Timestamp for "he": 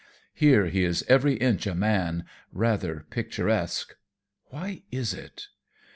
0.65-0.83